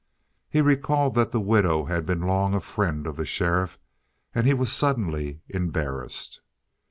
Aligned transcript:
He 0.49 0.61
recalled 0.61 1.13
that 1.13 1.31
the 1.31 1.39
widow 1.39 1.85
had 1.85 2.07
been 2.07 2.21
long 2.21 2.55
a 2.55 2.59
friend 2.59 3.05
of 3.05 3.17
the 3.17 3.23
sheriff 3.27 3.77
and 4.33 4.47
he 4.47 4.53
was 4.55 4.71
suddenly 4.71 5.41
embarrassed. 5.49 6.41